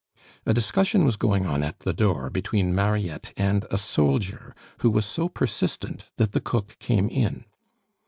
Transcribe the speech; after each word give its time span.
A 0.47 0.53
discussion 0.55 1.05
was 1.05 1.15
going 1.15 1.45
on 1.45 1.61
at 1.61 1.81
the 1.81 1.93
door 1.93 2.31
between 2.31 2.73
Mariette 2.73 3.33
and 3.37 3.67
a 3.69 3.77
soldier, 3.77 4.55
who 4.79 4.89
was 4.89 5.05
so 5.05 5.29
persistent 5.29 6.09
that 6.17 6.31
the 6.31 6.41
cook 6.41 6.75
came 6.79 7.07
in. 7.07 7.45